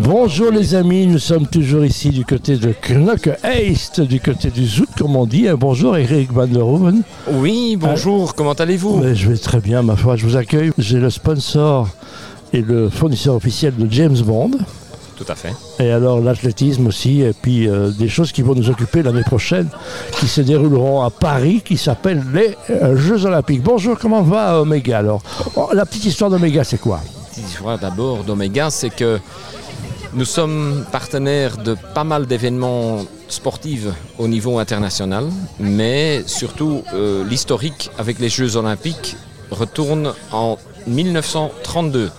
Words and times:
Bonjour 0.00 0.50
les 0.50 0.74
amis, 0.74 1.06
nous 1.06 1.20
sommes 1.20 1.46
toujours 1.46 1.84
ici 1.84 2.10
du 2.10 2.24
côté 2.24 2.56
de 2.56 2.74
Knock 2.90 3.30
East, 3.44 4.00
du 4.00 4.18
côté 4.20 4.50
du 4.50 4.66
Zouk 4.66 4.88
comme 4.98 5.14
on 5.14 5.24
dit. 5.24 5.46
Bonjour 5.56 5.96
Eric 5.96 6.32
Van 6.32 6.48
der 6.48 6.66
Hoeven. 6.66 7.02
Oui, 7.30 7.76
bonjour, 7.78 8.34
comment 8.34 8.54
allez-vous? 8.54 9.02
Je 9.14 9.28
vais 9.30 9.36
très 9.36 9.60
bien 9.60 9.82
ma 9.82 9.94
foi, 9.94 10.16
je 10.16 10.26
vous 10.26 10.36
accueille. 10.36 10.72
J'ai 10.78 10.98
le 10.98 11.10
sponsor 11.10 11.88
et 12.52 12.60
le 12.60 12.90
fournisseur 12.90 13.36
officiel 13.36 13.76
de 13.76 13.86
James 13.90 14.18
Bond. 14.18 14.50
Tout 15.16 15.26
à 15.28 15.36
fait. 15.36 15.54
Et 15.78 15.92
alors 15.92 16.20
l'athlétisme 16.20 16.88
aussi, 16.88 17.20
et 17.20 17.32
puis 17.32 17.68
euh, 17.68 17.90
des 17.90 18.08
choses 18.08 18.32
qui 18.32 18.42
vont 18.42 18.56
nous 18.56 18.68
occuper 18.68 19.00
l'année 19.00 19.22
prochaine, 19.22 19.68
qui 20.18 20.26
se 20.26 20.40
dérouleront 20.40 21.02
à 21.02 21.10
Paris, 21.10 21.62
qui 21.64 21.76
s'appellent 21.76 22.24
les 22.34 22.56
euh, 22.70 22.96
Jeux 22.96 23.24
Olympiques. 23.26 23.62
Bonjour, 23.62 23.96
comment 23.96 24.22
va 24.22 24.60
Omega 24.60 24.98
alors? 24.98 25.22
Oh, 25.54 25.68
La 25.72 25.86
petite 25.86 26.06
histoire 26.06 26.30
d'Omega, 26.32 26.64
c'est 26.64 26.80
quoi? 26.80 27.00
Petite 27.30 27.48
histoire 27.48 27.78
d'abord 27.78 28.24
d'Omega, 28.24 28.70
c'est 28.70 28.90
que 28.90 29.20
nous 30.14 30.24
sommes 30.24 30.84
partenaires 30.92 31.56
de 31.56 31.76
pas 31.94 32.04
mal 32.04 32.26
d'événements 32.26 33.04
sportifs 33.28 33.86
au 34.18 34.28
niveau 34.28 34.58
international, 34.58 35.28
mais 35.58 36.22
surtout 36.26 36.82
euh, 36.94 37.24
l'historique 37.24 37.90
avec 37.98 38.18
les 38.18 38.28
Jeux 38.28 38.56
Olympiques 38.56 39.16
retourne 39.50 40.12
en 40.32 40.58
1932. 40.86 42.10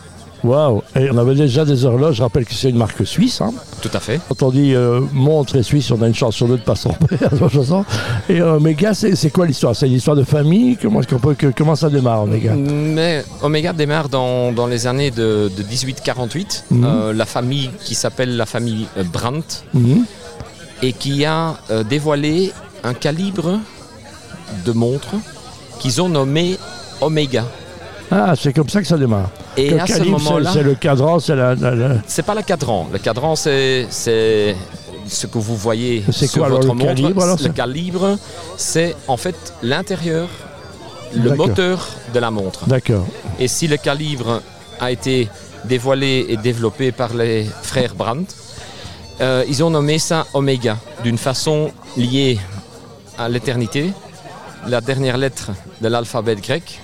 Waouh 0.44 0.84
Et 0.98 1.10
on 1.12 1.18
avait 1.18 1.36
déjà 1.36 1.66
des 1.66 1.84
horloges, 1.84 2.16
je 2.16 2.24
rappelle 2.24 2.46
que 2.46 2.54
c'est 2.54 2.70
une 2.70 2.78
marque 2.78 3.06
suisse. 3.06 3.42
hein. 3.42 3.52
Tout 3.82 3.90
à 3.94 4.00
fait. 4.00 4.20
Quand 4.30 4.44
on 4.44 4.50
dit 4.52 4.74
euh, 4.74 5.02
montre 5.12 5.58
et 5.58 5.64
suisse, 5.64 5.92
on 5.92 6.02
a 6.02 6.08
une 6.08 6.16
chance 6.16 6.36
sur 6.36 6.48
deux 6.48 6.56
de 6.58 6.62
pas 6.64 6.76
s'en. 6.76 6.96
Et 8.30 8.40
euh, 8.42 8.56
Omega, 8.56 8.94
c'est 8.94 9.30
quoi 9.30 9.46
l'histoire? 9.46 9.76
C'est 9.76 9.88
une 9.88 9.94
histoire 9.94 10.16
de 10.16 10.24
famille? 10.24 10.78
Comment, 10.82 11.02
que- 11.02 11.76
ça 11.76 11.90
démarre, 11.90 12.24
Omega? 12.24 12.54
Mais 12.56 13.26
Omega 13.42 13.74
démarre 13.74 14.08
dans, 14.08 14.54
dans 14.54 14.68
les 14.68 14.88
années 14.88 15.12
de, 15.12 15.52
de 15.56 15.64
1848. 15.64 16.66
Mhm. 16.72 16.84
Euh, 16.86 17.14
la 17.14 17.26
famille 17.26 17.70
qui 17.84 17.94
s'appelle 17.94 18.38
la 18.38 18.46
famille 18.46 18.88
Brandt 19.12 19.64
Mhm. 19.74 20.06
et 20.82 20.94
qui 20.94 21.26
a 21.26 21.56
dévoilé 21.90 22.54
un 22.86 22.94
calibre 22.94 23.60
de 24.66 24.72
montre 24.72 25.10
qu'ils 25.80 26.02
ont 26.02 26.08
nommé 26.10 26.58
Omega. 27.02 27.44
Ah, 28.12 28.34
c'est 28.40 28.54
comme 28.54 28.70
ça 28.70 28.82
que 28.82 28.88
ça 28.88 28.98
démarre. 28.98 29.30
Et 29.58 29.70
Le 29.70 29.80
à 29.80 29.88
ce 29.88 29.94
calibre, 29.94 30.20
moment-là, 30.20 30.52
c'est 30.54 30.64
le 30.64 30.76
cadran, 30.76 31.20
c'est 31.20 31.36
la, 31.36 31.56
la- 31.56 31.76
la- 31.76 31.96
c'est 32.08 32.24
pas 32.24 32.36
le 32.36 32.42
cadran. 32.42 32.88
Le 32.92 33.00
cadran, 33.00 33.36
c'est 33.36 33.88
c'est 33.90 34.56
ce 35.08 35.28
que 35.28 35.38
vous 35.38 35.56
voyez 35.56 36.04
sur 36.12 36.30
quoi, 36.32 36.48
alors, 36.48 36.58
votre 36.60 36.74
le 36.74 36.80
montre. 36.80 36.86
calibre, 36.96 37.24
alors, 37.24 37.38
le 37.42 37.50
calibre, 37.50 38.18
c'est 38.58 38.96
en 39.08 39.18
fait 39.18 39.36
l'intérieur, 39.64 40.28
le 41.16 41.36
moteur 41.36 41.88
de 42.14 42.20
la 42.20 42.32
montre. 42.32 42.68
D'accord. 42.68 43.06
Et 43.40 43.48
si 43.48 43.68
le 43.68 43.78
calibre 43.78 44.42
a 44.80 44.92
été 44.92 45.30
dévoilé 45.66 46.26
et 46.30 46.38
développé 46.38 46.92
par 46.92 47.14
les 47.14 47.46
frères 47.64 47.96
Brandt, 47.96 48.34
euh, 49.22 49.46
ils 49.48 49.64
ont 49.64 49.70
nommé 49.70 50.00
ça 50.00 50.26
Oméga, 50.34 50.78
d'une 51.04 51.18
façon 51.18 51.72
liée 51.96 52.38
à 53.18 53.30
l'éternité, 53.30 53.94
la 54.68 54.82
dernière 54.82 55.18
lettre 55.18 55.52
de 55.82 55.88
l'alphabet 55.88 56.36
grec 56.36 56.80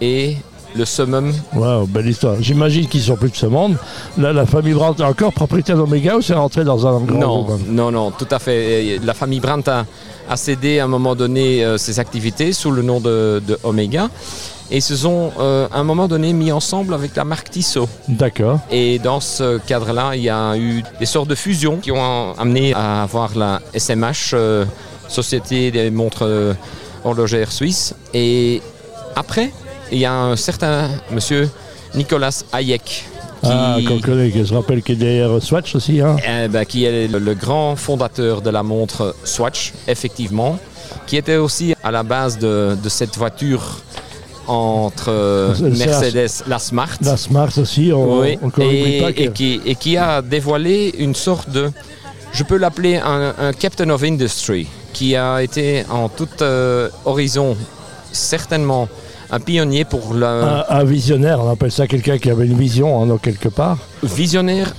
et 0.00 0.36
le 0.74 0.84
summum. 0.84 1.32
Waouh, 1.54 1.86
belle 1.86 2.08
histoire. 2.08 2.36
J'imagine 2.40 2.86
qu'ils 2.86 3.02
sont 3.02 3.16
plus 3.16 3.30
de 3.30 3.36
ce 3.36 3.46
monde. 3.46 3.76
La, 4.18 4.32
la 4.32 4.46
famille 4.46 4.72
Brandt 4.74 5.02
est 5.02 5.06
encore 5.06 5.32
propriétaire 5.32 5.76
d'Omega 5.76 6.16
ou 6.16 6.22
c'est 6.22 6.34
rentré 6.34 6.64
dans 6.64 6.86
un 6.86 7.00
grand 7.00 7.18
Non, 7.18 7.42
groupe? 7.42 7.60
non, 7.68 7.90
non, 7.90 8.10
tout 8.10 8.26
à 8.30 8.38
fait. 8.38 8.98
La 9.02 9.14
famille 9.14 9.40
Brandt 9.40 9.70
a, 9.70 9.84
a 10.28 10.36
cédé 10.36 10.78
à 10.78 10.84
un 10.84 10.88
moment 10.88 11.14
donné 11.14 11.64
euh, 11.64 11.78
ses 11.78 11.98
activités 12.00 12.52
sous 12.52 12.70
le 12.70 12.82
nom 12.82 13.00
de, 13.00 13.42
de 13.46 13.58
Omega 13.64 14.08
et 14.70 14.80
se 14.80 14.96
sont 14.96 15.32
euh, 15.38 15.68
à 15.70 15.80
un 15.80 15.84
moment 15.84 16.08
donné 16.08 16.32
mis 16.32 16.50
ensemble 16.50 16.94
avec 16.94 17.14
la 17.16 17.24
marque 17.24 17.50
Tissot. 17.50 17.88
D'accord. 18.08 18.58
Et 18.70 18.98
dans 18.98 19.20
ce 19.20 19.58
cadre-là, 19.58 20.12
il 20.14 20.22
y 20.22 20.30
a 20.30 20.56
eu 20.56 20.82
des 20.98 21.04
sortes 21.06 21.28
de 21.28 21.34
fusions 21.34 21.76
qui 21.76 21.92
ont 21.92 22.32
amené 22.38 22.72
à 22.72 23.02
avoir 23.02 23.36
la 23.36 23.60
SMH, 23.74 24.32
euh, 24.32 24.64
Société 25.08 25.70
des 25.70 25.90
montres 25.90 26.24
horlogères 27.04 27.52
suisses. 27.52 27.94
Et 28.14 28.62
après, 29.14 29.52
il 29.92 29.98
y 29.98 30.04
a 30.06 30.12
un 30.12 30.36
certain 30.36 30.88
monsieur 31.10 31.48
Nicolas 31.94 32.42
Hayek 32.52 32.82
qui, 33.42 33.48
Ah, 33.50 33.76
qu'on 33.86 34.00
connaît, 34.00 34.32
je 34.44 34.54
rappelle 34.54 34.82
qu'il 34.82 34.94
est 34.94 34.98
derrière 35.04 35.42
Swatch 35.42 35.74
aussi. 35.74 36.00
Hein. 36.00 36.16
eh 36.26 36.48
ben, 36.48 36.64
qui 36.64 36.84
est 36.84 37.08
le, 37.08 37.18
le 37.18 37.34
grand 37.34 37.76
fondateur 37.76 38.40
de 38.40 38.50
la 38.50 38.62
montre 38.62 39.14
Swatch, 39.24 39.72
effectivement, 39.88 40.58
qui 41.06 41.16
était 41.16 41.36
aussi 41.36 41.74
à 41.82 41.90
la 41.90 42.02
base 42.04 42.38
de, 42.38 42.76
de 42.82 42.88
cette 42.88 43.16
voiture 43.16 43.80
entre 44.46 45.06
euh, 45.08 45.54
Mercedes, 45.60 46.44
la 46.46 46.58
Smart. 46.58 46.96
La 47.02 47.16
Smart 47.16 47.50
aussi, 47.58 47.92
on 47.92 48.20
Oui, 48.20 48.38
on 48.42 48.48
et, 48.60 49.00
pas 49.00 49.10
et 49.10 49.30
qui, 49.32 49.60
et 49.64 49.74
qui 49.74 49.96
a 49.96 50.22
dévoilé 50.22 50.94
une 50.98 51.14
sorte 51.14 51.50
de, 51.50 51.70
je 52.32 52.44
peux 52.44 52.56
l'appeler 52.56 52.96
un, 52.96 53.34
un 53.38 53.52
Captain 53.52 53.90
of 53.90 54.02
Industry, 54.02 54.68
qui 54.92 55.16
a 55.16 55.42
été 55.42 55.84
en 55.90 56.08
tout 56.08 56.28
euh, 56.42 56.88
horizon 57.04 57.56
certainement 58.12 58.88
un 59.32 59.40
pionnier 59.40 59.84
pour 59.84 60.14
le 60.14 60.24
un, 60.26 60.64
un 60.68 60.84
visionnaire, 60.84 61.40
on 61.42 61.50
appelle 61.50 61.72
ça 61.72 61.86
quelqu'un 61.86 62.18
qui 62.18 62.30
avait 62.30 62.46
une 62.46 62.56
vision 62.56 63.02
hein, 63.12 63.18
quelque 63.20 63.48
part. 63.48 63.78
visionnaire. 64.02 64.72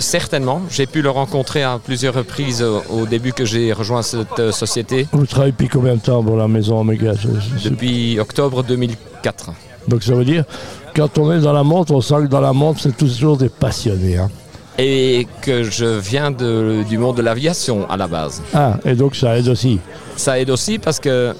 Certainement, 0.00 0.62
j'ai 0.70 0.86
pu 0.86 1.02
le 1.02 1.10
rencontrer 1.10 1.64
à 1.64 1.78
plusieurs 1.84 2.14
reprises 2.14 2.62
au, 2.62 2.82
au 2.90 3.04
début 3.06 3.32
que 3.32 3.44
j'ai 3.44 3.72
rejoint 3.72 4.02
cette 4.02 4.38
euh, 4.38 4.52
société, 4.52 5.08
Vous 5.12 5.26
travaillez 5.26 5.50
depuis 5.52 5.68
combien 5.68 5.96
de 5.96 6.00
temps 6.00 6.22
pour 6.22 6.36
la 6.36 6.46
maison 6.46 6.78
Omega? 6.80 7.12
Depuis 7.64 8.18
octobre 8.20 8.62
2004. 8.62 9.50
Donc 9.88 10.02
ça 10.04 10.14
veut 10.14 10.24
dire, 10.24 10.44
quand 10.94 11.18
on 11.18 11.32
est 11.32 11.40
dans 11.40 11.52
la 11.52 11.64
montre, 11.64 11.92
on 11.92 12.00
sent 12.00 12.14
que 12.22 12.26
dans 12.28 12.40
la 12.40 12.52
montre, 12.52 12.80
c'est 12.80 12.96
toujours 12.96 13.36
des 13.36 13.48
passionnés. 13.48 14.18
hein. 14.18 14.30
Et 14.78 15.26
que 15.42 15.64
je 15.64 15.98
viens 15.98 16.30
de- 16.30 16.84
du 16.88 16.96
monde 16.98 17.16
de 17.16 17.22
l'aviation 17.22 17.90
à 17.90 17.96
la 17.96 18.06
base. 18.06 18.40
Ah, 18.54 18.78
et 18.84 18.94
donc 18.94 19.16
ça 19.16 19.36
aide 19.36 19.48
aussi. 19.48 19.80
Ça 20.14 20.38
aide 20.38 20.50
aussi 20.50 20.78
parce 20.78 21.00
que 21.00 21.34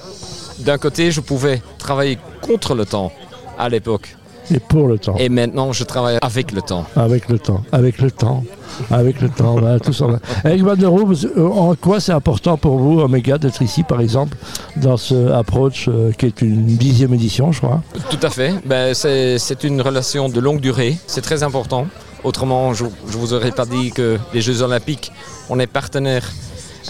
d'un 0.59 0.77
côté, 0.77 1.11
je 1.11 1.21
pouvais 1.21 1.61
travailler 1.77 2.17
contre 2.49 2.73
le 2.75 2.85
temps 2.85 3.11
à 3.57 3.69
l'époque. 3.69 4.15
Et 4.51 4.59
pour 4.59 4.87
le 4.87 4.97
temps. 4.97 5.13
Et 5.19 5.29
maintenant, 5.29 5.71
je 5.73 5.83
travaille 5.83 6.17
avec 6.23 6.51
le 6.53 6.63
temps. 6.63 6.83
Avec 6.95 7.29
le 7.29 7.37
temps. 7.37 7.61
Avec 7.71 7.99
le 8.01 8.09
temps. 8.09 8.43
Avec 8.89 9.21
le 9.21 9.29
temps. 9.29 9.53
voilà, 9.59 9.79
tout 9.79 9.93
ça. 9.93 10.07
Eric 10.45 10.63
Van 10.63 10.75
der 10.75 10.89
Rohe, 10.89 11.05
vous- 11.05 11.25
euh, 11.27 11.47
en 11.47 11.75
quoi 11.75 11.99
c'est 11.99 12.13
important 12.13 12.57
pour 12.57 12.79
vous, 12.79 12.99
Omega, 12.99 13.37
d'être 13.37 13.61
ici, 13.61 13.83
par 13.83 14.01
exemple, 14.01 14.35
dans 14.77 14.97
ce 14.97 15.31
approach 15.31 15.87
euh, 15.87 16.11
qui 16.13 16.25
est 16.25 16.41
une 16.41 16.65
dixième 16.65 17.13
édition, 17.13 17.51
je 17.51 17.59
crois? 17.61 17.83
Tout 18.09 18.17
à 18.23 18.31
fait. 18.31 18.55
Ben, 18.65 18.95
c'est 18.95 19.37
c'est 19.37 19.63
une 19.63 19.81
relation 19.81 20.29
de 20.29 20.39
longue 20.39 20.61
durée. 20.61 20.97
C'est 21.05 21.21
très 21.21 21.43
important. 21.43 21.85
Autrement, 22.23 22.73
je 22.73 22.85
ne 22.85 22.89
vous 23.05 23.33
aurais 23.35 23.51
pas 23.51 23.67
dit 23.67 23.91
que 23.91 24.17
les 24.33 24.41
Jeux 24.41 24.63
Olympiques, 24.63 25.11
on 25.51 25.59
est 25.59 25.67
partenaire 25.67 26.25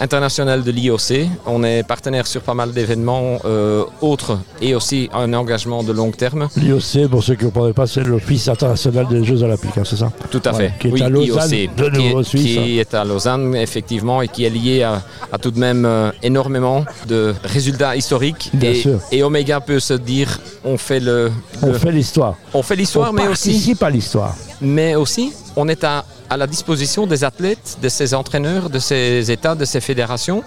international 0.00 0.62
de 0.64 0.70
l'IOC. 0.70 1.28
On 1.46 1.62
est 1.62 1.82
partenaire 1.82 2.26
sur 2.26 2.40
pas 2.42 2.54
mal 2.54 2.72
d'événements 2.72 3.38
euh, 3.44 3.84
autres 4.00 4.38
et 4.60 4.74
aussi 4.74 5.08
un 5.12 5.32
engagement 5.34 5.82
de 5.82 5.92
long 5.92 6.10
terme. 6.10 6.48
L'IOC, 6.56 7.08
pour 7.10 7.22
ceux 7.22 7.34
qui 7.34 7.44
ne 7.44 7.50
comprennent 7.50 7.74
pas, 7.74 7.86
c'est 7.86 8.02
l'Office 8.02 8.48
international 8.48 9.06
des 9.08 9.24
Jeux 9.24 9.42
Olympiques, 9.42 9.76
hein, 9.78 9.82
c'est 9.84 9.96
ça 9.96 10.10
Tout 10.30 10.42
à 10.44 10.50
Voilà, 10.52 10.70
fait. 10.70 10.74
qui 10.80 10.88
est 10.88 10.92
oui, 10.92 11.02
à 11.02 11.08
Lausanne, 11.08 11.50
IOC, 11.52 11.74
de 11.76 11.90
qui, 11.90 12.06
est, 12.06 12.22
Suisse, 12.24 12.42
qui 12.44 12.58
hein. 12.58 12.80
est 12.80 12.94
à 12.94 13.04
Lausanne, 13.04 13.54
effectivement, 13.56 14.22
et 14.22 14.28
qui 14.28 14.44
est 14.44 14.50
lié 14.50 14.82
à, 14.82 15.02
à 15.32 15.38
tout 15.38 15.50
de 15.50 15.58
même 15.58 15.84
euh, 15.84 16.10
énormément 16.22 16.84
de 17.08 17.34
résultats 17.44 17.94
historiques. 17.96 18.50
Bien 18.54 18.70
et, 18.70 18.74
sûr. 18.74 18.98
et 19.12 19.22
Omega 19.22 19.60
peut 19.60 19.80
se 19.80 19.94
dire, 19.94 20.40
on 20.64 20.76
fait 20.78 21.00
le, 21.00 21.30
On 21.62 21.72
fait 21.74 21.92
l'histoire. 21.92 22.36
on 22.54 22.62
fait 22.62 22.76
l'histoire, 22.76 23.10
On 23.10 23.12
mais 23.12 23.28
aussi, 23.28 23.50
participe 23.50 23.82
à 23.82 23.90
l'histoire. 23.90 24.34
mais 24.60 24.94
aussi, 24.94 25.32
on 25.56 25.68
est 25.68 25.84
à, 25.84 26.04
à 26.30 26.36
la 26.36 26.46
disposition 26.46 27.06
des 27.06 27.24
athlètes, 27.24 27.78
de 27.82 27.88
ces 27.88 28.14
entraîneurs, 28.14 28.70
de 28.70 28.78
ces 28.78 29.30
États, 29.30 29.54
de 29.56 29.64
ces 29.64 29.80
fédérations, 29.80 30.42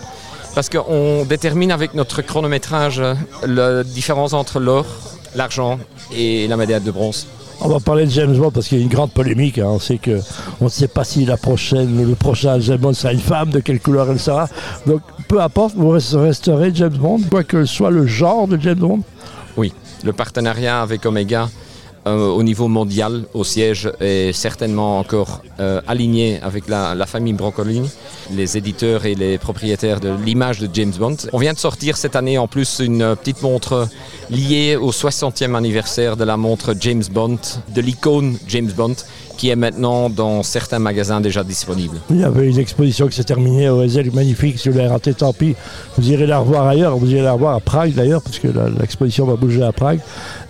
parce 0.56 0.70
qu'on 0.70 1.26
détermine 1.26 1.72
avec 1.72 1.94
notre 1.94 2.22
chronométrage 2.22 3.00
euh, 3.00 3.14
la 3.46 3.84
différence 3.84 4.34
entre 4.34 4.60
l'or, 4.60 4.86
l'argent 5.36 5.80
et 6.16 6.48
la 6.48 6.58
médaille 6.58 6.82
de 6.82 6.92
bronze. 6.92 7.28
On 7.60 7.68
va 7.70 7.80
parler 7.80 8.06
de 8.06 8.12
James 8.12 8.36
Bond 8.36 8.52
parce 8.52 8.68
qu'il 8.68 8.78
y 8.80 8.82
a 8.82 8.84
une 8.84 8.90
grande 8.90 9.12
polémique. 9.12 9.58
hein. 9.58 9.68
On 9.68 9.80
sait 9.80 9.98
que 9.98 10.20
on 10.60 10.66
ne 10.66 10.70
sait 10.70 10.88
pas 10.88 11.04
si 11.04 11.24
la 11.26 11.38
prochaine, 11.38 12.06
le 12.08 12.16
prochain 12.16 12.60
James 12.60 12.78
Bond 12.80 12.94
sera 12.94 13.14
une 13.14 13.20
femme, 13.20 13.52
de 13.52 13.60
quelle 13.60 13.80
couleur 13.80 14.10
elle 14.12 14.20
sera. 14.20 14.48
Donc 14.86 15.02
peu 15.28 15.42
importe, 15.42 15.76
vous 15.76 15.90
rest- 15.90 16.14
resterez 16.16 16.72
James 16.74 16.98
Bond, 16.98 17.20
quoi 17.30 17.44
que 17.44 17.64
soit 17.66 17.92
le 17.92 18.06
genre 18.06 18.48
de 18.48 18.60
James 18.60 18.80
Bond. 18.80 19.00
Oui, 19.56 19.72
le 20.04 20.14
partenariat 20.14 20.82
avec 20.82 21.06
Omega 21.06 21.50
euh, 22.06 22.28
au 22.28 22.44
niveau 22.44 22.68
mondial 22.68 23.24
au 23.34 23.44
siège 23.44 23.90
est 24.02 24.34
certainement 24.34 25.00
encore 25.00 25.42
euh, 25.60 25.82
aligné 25.88 26.40
avec 26.42 26.68
la, 26.68 26.96
la 26.96 27.06
famille 27.06 27.34
Broccoli, 27.34 27.82
les 28.32 28.58
éditeurs 28.58 29.06
et 29.06 29.16
les 29.16 29.38
propriétaires 29.38 30.02
de 30.02 30.14
l'image 30.26 30.60
de 30.60 30.70
James 30.74 30.92
Bond. 31.00 31.16
On 31.32 31.38
vient 31.38 31.54
de 31.54 31.58
sortir 31.58 31.96
cette 31.96 32.16
année 32.16 32.38
en 32.38 32.48
plus 32.48 32.80
une 32.80 33.16
petite 33.16 33.42
montre 33.42 33.88
liée 34.30 34.76
au 34.76 34.92
60e 34.92 35.56
anniversaire 35.56 36.18
de 36.18 36.26
la 36.26 36.36
montre 36.36 36.74
James 36.80 37.04
Bond, 37.10 37.40
de 37.74 37.82
l'icône 37.82 38.38
James 38.48 38.72
Bond, 38.76 38.96
qui 39.38 39.50
est 39.50 39.56
maintenant 39.56 40.10
dans 40.10 40.44
certains 40.44 40.80
magasins 40.80 41.22
déjà 41.22 41.44
disponible. 41.44 41.98
Il 42.10 42.20
y 42.20 42.24
avait 42.24 42.50
une 42.50 42.60
exposition 42.60 43.08
qui 43.08 43.16
s'est 43.16 43.24
terminée 43.24 43.70
au 43.70 43.84
Ezel 43.84 44.12
magnifique, 44.12 44.60
si 44.60 44.70
vous 44.70 44.78
l'avez 44.78 44.90
raté, 44.90 45.14
tant 45.14 45.34
pis. 45.34 45.56
Vous 45.98 46.12
irez 46.12 46.28
la 46.28 46.40
revoir 46.40 46.68
ailleurs, 46.68 46.98
vous 46.98 47.12
irez 47.12 47.24
la 47.24 47.34
revoir 47.34 47.56
à 47.56 47.60
Prague 47.60 47.94
d'ailleurs, 47.94 48.22
parce 48.22 48.40
que 48.40 48.48
l'exposition 48.80 49.26
va 49.26 49.36
bouger 49.36 49.64
à 49.64 49.72
Prague. 49.72 50.00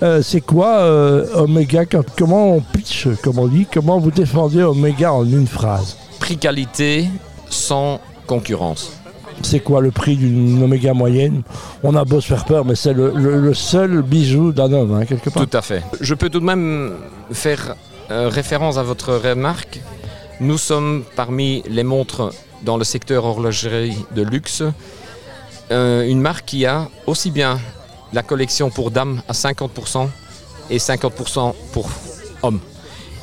Euh, 0.01 0.21
c'est 0.21 0.41
quoi 0.41 0.80
euh, 0.80 1.25
Omega 1.35 1.85
Comment 2.18 2.56
on 2.56 2.62
pitch, 2.62 3.07
comme 3.24 3.39
on 3.39 3.47
dit 3.47 3.68
Comment 3.71 4.00
vous 4.00 4.12
défendez 4.12 4.63
Omega 4.63 5.13
en 5.13 5.25
une 5.25 5.47
phrase? 5.47 5.97
Prix 6.19 6.38
qualité 6.38 7.07
sans 7.50 8.00
concurrence. 8.27 8.94
C'est 9.41 9.59
quoi 9.59 9.81
le 9.81 9.91
prix 9.91 10.15
d'une 10.15 10.62
Omega 10.63 10.94
moyenne? 10.94 11.41
On 11.83 11.95
a 11.95 12.06
beau 12.06 12.21
se 12.21 12.27
faire 12.27 12.45
peur, 12.45 12.65
mais 12.65 12.75
c'est 12.75 12.94
le, 12.94 13.53
seul 13.53 14.01
bijou 14.01 14.51
d'un 14.51 14.71
homme, 14.71 14.94
hein, 14.94 15.06
quelque 15.06 15.30
part. 15.30 15.45
Tout 15.45 15.57
à 15.57 15.62
fait. 15.62 15.83
Je 16.00 16.13
peux 16.13 16.30
tout 16.30 16.39
de 16.39 16.45
même 16.45 16.94
faire 17.31 17.75
euh, 18.11 18.29
référence 18.29 18.77
à 18.77 18.83
votre 18.83 19.13
remarque. 19.13 19.79
Nous 20.39 20.57
sommes 20.57 21.03
parmi 21.15 21.63
les 21.67 21.83
montres 21.83 22.33
dans 22.63 22.77
le 22.77 22.83
secteur 22.83 23.25
horlogerie 23.25 23.97
de 24.15 24.21
luxe, 24.21 24.63
euh, 25.71 26.07
une 26.07 26.21
marque 26.21 26.45
qui 26.45 26.65
a 26.65 26.89
aussi 27.07 27.31
bien 27.31 27.59
la 28.13 28.23
collection 28.23 28.69
pour 28.69 28.91
dames 28.91 29.21
à 29.27 29.33
50% 29.33 30.07
et 30.69 30.77
50% 30.77 31.53
pour 31.71 31.89
hommes. 32.41 32.59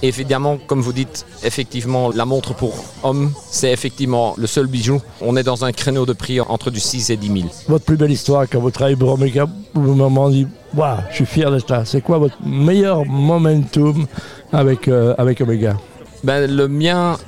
Évidemment, 0.02 0.58
comme 0.66 0.80
vous 0.80 0.92
dites, 0.92 1.26
effectivement, 1.44 2.10
la 2.10 2.24
montre 2.24 2.54
pour 2.54 2.84
homme, 3.02 3.32
c'est 3.50 3.70
effectivement 3.70 4.34
le 4.38 4.46
seul 4.46 4.66
bijou. 4.66 5.00
On 5.20 5.36
est 5.36 5.42
dans 5.42 5.64
un 5.64 5.72
créneau 5.72 6.06
de 6.06 6.14
prix 6.14 6.40
entre 6.40 6.70
du 6.70 6.80
6 6.80 7.10
et 7.10 7.16
10 7.16 7.26
000. 7.26 7.38
Votre 7.68 7.84
plus 7.84 7.96
belle 7.96 8.10
histoire 8.10 8.46
quand 8.50 8.60
vous 8.60 8.70
travaillez 8.70 8.96
pour 8.96 9.10
Omega, 9.10 9.46
vous 9.74 9.94
m'avez 9.94 10.32
dit, 10.32 10.46
waouh, 10.74 10.96
je 11.10 11.16
suis 11.16 11.26
fier 11.26 11.50
d'être 11.50 11.70
là. 11.70 11.84
C'est 11.84 12.00
quoi 12.00 12.18
votre 12.18 12.36
meilleur 12.44 13.04
momentum 13.04 14.06
avec, 14.52 14.88
euh, 14.88 15.14
avec 15.18 15.40
Omega? 15.42 15.76
Ben, 16.24 16.50
Le 16.50 16.66
mien, 16.66 17.18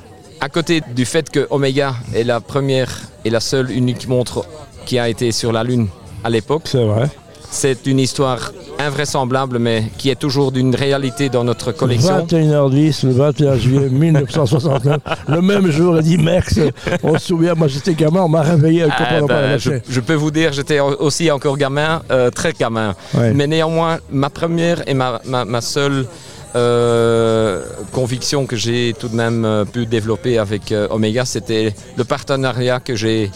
à 0.41 0.49
côté 0.49 0.81
du 0.95 1.05
fait 1.05 1.29
que 1.29 1.47
Omega 1.51 1.95
est 2.15 2.23
la 2.23 2.41
première 2.41 3.01
et 3.23 3.29
la 3.29 3.39
seule 3.39 3.71
unique 3.71 4.07
montre 4.07 4.45
qui 4.85 4.97
a 4.97 5.07
été 5.09 5.31
sur 5.31 5.51
la 5.51 5.63
Lune 5.63 5.87
à 6.23 6.29
l'époque. 6.29 6.63
C'est 6.65 6.83
vrai. 6.83 7.09
C'est 7.53 7.85
une 7.85 7.99
histoire 7.99 8.51
invraisemblable, 8.79 9.59
mais 9.59 9.83
qui 9.99 10.09
est 10.09 10.15
toujours 10.15 10.51
d'une 10.51 10.73
réalité 10.75 11.29
dans 11.29 11.43
notre 11.43 11.71
collection. 11.71 12.25
21h10, 12.25 13.05
le 13.05 13.13
21 13.13 13.57
juillet 13.57 13.89
1969, 13.89 14.99
le 15.27 15.41
même 15.41 15.69
jour, 15.69 15.97
il 15.97 16.03
dit 16.03 16.17
Merx. 16.17 16.59
On 17.03 17.13
se 17.13 17.27
souvient, 17.27 17.53
moi 17.53 17.67
j'étais 17.67 17.93
gamin, 17.93 18.21
on 18.23 18.27
m'a 18.27 18.41
réveillé 18.41 18.81
avec 18.81 18.95
ah, 18.97 19.21
ben, 19.27 19.57
je, 19.59 19.73
je, 19.87 19.99
peux 19.99 20.15
vous 20.15 20.31
dire, 20.31 20.51
j'étais 20.51 20.79
aussi 20.79 21.29
encore 21.29 21.55
gamin, 21.55 22.01
euh, 22.09 22.31
très 22.31 22.53
gamin. 22.53 22.95
Mais 23.13 23.45
néanmoins, 23.45 23.99
ma 24.09 24.31
première 24.31 24.85
et 24.89 24.95
ma, 24.95 25.21
ma, 25.23 25.61
seule 25.61 26.07
euh, 26.55 27.63
conviction 27.91 28.47
que 28.47 28.55
j'ai 28.55 28.95
tout 28.99 29.09
de 29.09 29.15
même 29.15 29.45
euh, 29.45 29.63
pu 29.63 29.85
développer 29.85 30.39
avec 30.39 30.73
Omega, 30.89 31.23
c'était 31.23 31.75
le 31.97 32.03
partenariat 32.03 32.79
que 32.79 32.95
j'ai 32.95 33.29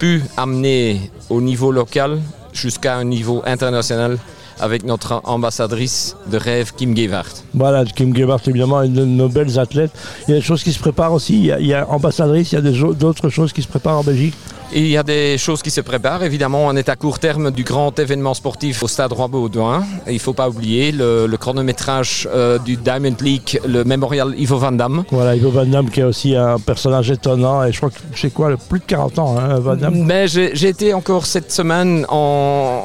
pu 0.00 0.24
amener 0.36 1.12
au 1.30 1.40
niveau 1.40 1.70
local 1.70 2.18
jusqu'à 2.52 2.96
un 2.96 3.04
niveau 3.04 3.42
international 3.46 4.18
avec 4.60 4.84
notre 4.84 5.20
ambassadrice 5.24 6.16
de 6.30 6.36
rêve, 6.36 6.72
Kim 6.76 6.96
Gewart. 6.96 7.44
Voilà, 7.54 7.84
Kim 7.84 8.14
Gewart, 8.16 8.40
évidemment, 8.46 8.82
une 8.82 8.94
de 8.94 9.04
nos 9.04 9.28
belles 9.28 9.58
athlètes. 9.58 9.92
Il 10.26 10.32
y 10.32 10.34
a 10.34 10.36
des 10.40 10.44
choses 10.44 10.62
qui 10.62 10.72
se 10.72 10.78
préparent 10.78 11.12
aussi. 11.12 11.34
Il 11.34 11.46
y 11.46 11.52
a, 11.52 11.60
il 11.60 11.66
y 11.66 11.74
a 11.74 11.88
ambassadrice, 11.88 12.52
il 12.52 12.54
y 12.56 12.58
a 12.58 12.92
d'autres 12.92 13.28
choses 13.28 13.52
qui 13.52 13.62
se 13.62 13.68
préparent 13.68 13.98
en 13.98 14.04
Belgique. 14.04 14.34
Il 14.74 14.86
y 14.86 14.98
a 14.98 15.02
des 15.02 15.38
choses 15.38 15.62
qui 15.62 15.70
se 15.70 15.80
préparent. 15.80 16.22
Évidemment, 16.22 16.66
on 16.66 16.76
est 16.76 16.90
à 16.90 16.96
court 16.96 17.18
terme 17.18 17.50
du 17.50 17.64
grand 17.64 17.98
événement 17.98 18.34
sportif 18.34 18.82
au 18.82 18.88
stade 18.88 19.12
Roi-Baudouin. 19.12 19.82
Il 20.06 20.14
ne 20.14 20.18
faut 20.18 20.34
pas 20.34 20.50
oublier 20.50 20.92
le, 20.92 21.26
chronométrage 21.38 22.28
euh, 22.30 22.58
du 22.58 22.76
Diamond 22.76 23.16
League, 23.20 23.60
le 23.66 23.84
mémorial 23.84 24.34
Ivo 24.36 24.58
Van 24.58 24.72
Damme. 24.72 25.04
Voilà, 25.10 25.36
Ivo 25.36 25.50
Van 25.50 25.64
Damme 25.64 25.88
qui 25.88 26.00
est 26.00 26.04
aussi 26.04 26.36
un 26.36 26.58
personnage 26.58 27.10
étonnant. 27.10 27.64
Et 27.64 27.72
je 27.72 27.78
crois 27.78 27.88
que 27.88 27.98
c'est 28.14 28.32
quoi, 28.32 28.50
plus 28.68 28.80
de 28.80 28.84
40 28.84 29.18
ans, 29.18 29.38
hein, 29.38 29.58
Van 29.58 29.74
Damme? 29.74 30.04
Mais 30.04 30.28
j'ai 30.28 30.68
été 30.68 30.92
encore 30.92 31.24
cette 31.24 31.50
semaine 31.50 32.04
en, 32.10 32.82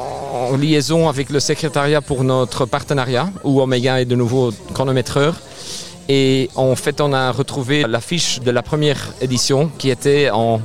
en 0.54 0.58
liaison 0.58 1.10
avec 1.10 1.32
le 1.32 1.40
secrétariat 1.40 2.02
pour 2.02 2.24
notre 2.24 2.66
partenariat, 2.66 3.30
où 3.44 3.60
Omega 3.62 4.02
est 4.02 4.06
de 4.06 4.16
nouveau 4.16 4.52
chronométreur. 4.74 5.36
Et 6.10 6.50
en 6.56 6.76
fait, 6.76 7.02
on 7.02 7.12
a 7.12 7.32
retrouvé 7.32 7.86
l'affiche 7.88 8.40
de 8.40 8.52
la 8.52 8.62
première 8.62 9.14
édition 9.22 9.72
qui 9.78 9.90
était 9.90 10.30
en 10.30 10.62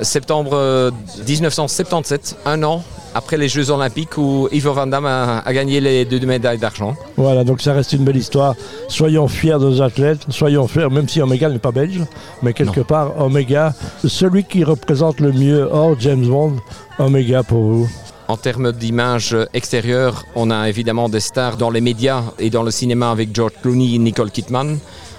septembre 0.00 0.92
1977, 1.26 2.36
un 2.44 2.62
an 2.64 2.82
après 3.14 3.36
les 3.36 3.48
Jeux 3.48 3.70
Olympiques 3.70 4.18
où 4.18 4.48
Ivo 4.50 4.72
Van 4.72 4.88
Damme 4.88 5.06
a, 5.06 5.52
gagné 5.52 5.80
les 5.80 6.04
deux 6.04 6.18
médailles 6.26 6.58
d'argent. 6.58 6.94
Voilà, 7.16 7.44
donc 7.44 7.62
ça 7.62 7.72
reste 7.72 7.92
une 7.92 8.04
belle 8.04 8.16
histoire. 8.16 8.56
Soyons 8.88 9.28
fiers 9.28 9.52
de 9.52 9.70
nos 9.70 9.80
athlètes, 9.80 10.26
soyons 10.30 10.66
fiers, 10.66 10.90
même 10.90 11.08
si 11.08 11.22
Omega 11.22 11.48
n'est 11.48 11.60
pas 11.60 11.70
belge, 11.70 12.00
mais 12.42 12.52
quelque 12.52 12.80
part, 12.80 13.18
Omega, 13.20 13.72
celui 14.04 14.44
qui 14.44 14.64
représente 14.64 15.20
le 15.20 15.32
mieux 15.32 15.68
hors 15.70 15.98
James 16.00 16.26
Bond, 16.26 16.56
Omega 16.98 17.44
pour 17.44 17.62
vous. 17.62 17.88
En 18.26 18.38
termes 18.38 18.72
d'image 18.72 19.36
extérieure, 19.52 20.24
on 20.34 20.50
a 20.50 20.68
évidemment 20.68 21.10
des 21.10 21.20
stars 21.20 21.58
dans 21.58 21.68
les 21.68 21.82
médias 21.82 22.22
et 22.38 22.48
dans 22.48 22.62
le 22.62 22.70
cinéma 22.70 23.10
avec 23.10 23.34
George 23.34 23.52
Clooney 23.60 23.94
et 23.94 23.98
Nicole 23.98 24.30
Kidman. 24.30 24.78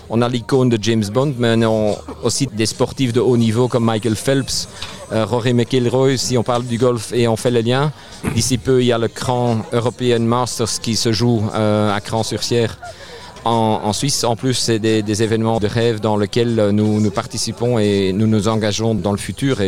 On 0.10 0.22
a 0.24 0.30
l'icône 0.30 0.70
de 0.70 0.78
James 0.82 1.06
Bond, 1.14 1.36
mais 1.38 1.56
on 1.68 1.94
a 1.94 1.98
aussi 2.24 2.48
des 2.48 2.66
sportifs 2.66 3.14
de 3.14 3.20
haut 3.20 3.38
niveau 3.38 3.68
comme 3.68 3.86
Michael 3.86 4.16
Phelps, 4.16 4.68
euh, 5.12 5.24
Rory 5.26 5.54
McIlroy, 5.54 6.18
si 6.18 6.36
on 6.38 6.44
parle 6.44 6.66
du 6.66 6.80
golf 6.80 7.14
et 7.14 7.28
on 7.28 7.36
fait 7.36 7.52
le 7.52 7.62
lien. 7.62 7.92
D'ici 8.34 8.58
peu, 8.58 8.82
il 8.82 8.88
y 8.88 8.92
a 8.92 8.98
le 8.98 9.08
Cran 9.08 9.58
European 9.72 10.20
Masters 10.20 10.80
qui 10.82 10.96
se 10.96 11.12
joue 11.12 11.44
euh, 11.54 11.96
à 11.96 12.02
Cran-sur-Sierre. 12.02 12.78
En, 13.48 13.94
Suisse, 13.94 14.24
en 14.24 14.36
plus, 14.36 14.56
c'est 14.56 14.80
des, 14.80 15.22
événements 15.22 15.60
de 15.60 15.68
rêve 15.68 16.00
dans 16.00 16.18
lesquels 16.18 16.72
nous, 16.72 17.12
participons 17.12 17.78
et 17.78 18.12
nous 18.12 18.26
nous 18.26 18.48
engageons 18.48 18.96
dans 18.96 19.12
le 19.12 19.20
futur 19.20 19.62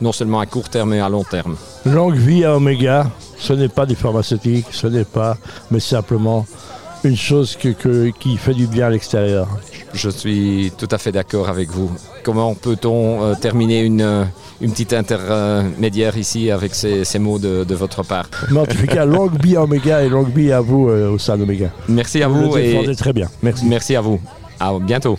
non 0.00 0.12
seulement 0.12 0.40
à 0.40 0.46
court 0.46 0.68
terme 0.68 0.90
mais 0.90 1.00
à 1.00 1.08
long 1.08 1.24
terme. 1.24 1.56
Longue 1.86 2.16
vie 2.16 2.44
à 2.44 2.56
Omega, 2.56 3.10
ce 3.38 3.52
n'est 3.52 3.68
pas 3.68 3.86
des 3.86 3.94
pharmaceutiques, 3.94 4.66
ce 4.70 4.86
n'est 4.86 5.04
pas, 5.04 5.36
mais 5.70 5.80
simplement 5.80 6.46
une 7.04 7.16
chose 7.16 7.56
qui 7.56 8.36
fait 8.36 8.54
du 8.54 8.66
bien 8.66 8.86
à 8.86 8.90
l'extérieur. 8.90 9.48
Je 9.92 10.08
suis 10.08 10.72
tout 10.76 10.88
à 10.90 10.98
fait 10.98 11.12
d'accord 11.12 11.48
avec 11.48 11.70
vous. 11.70 11.90
Comment 12.22 12.54
peut-on 12.54 13.22
euh, 13.22 13.34
terminer 13.34 13.80
une, 13.80 14.02
euh, 14.02 14.24
une 14.60 14.70
petite 14.70 14.92
intermédiaire 14.92 16.16
ici 16.16 16.50
avec 16.50 16.74
ces, 16.74 17.18
mots 17.18 17.38
de, 17.38 17.74
votre 17.74 18.04
part? 18.04 18.28
En 18.54 18.66
tout 18.66 18.86
cas, 18.86 19.04
longue 19.06 19.42
vie 19.42 19.56
à 19.56 19.64
Omega 19.64 20.02
et 20.02 20.08
longue 20.08 20.32
vie 20.34 20.52
à 20.52 20.60
vous 20.60 20.88
euh, 20.88 21.10
au 21.10 21.18
sein 21.18 21.36
d'Omega. 21.36 21.70
Merci 21.88 22.22
à 22.22 22.28
vous. 22.28 22.50
vous 22.50 22.58
et 22.58 22.94
très 22.94 23.12
bien. 23.12 23.28
Merci. 23.42 23.64
Merci 23.66 23.96
à 23.96 24.00
vous. 24.00 24.20
À 24.60 24.78
bientôt. 24.78 25.18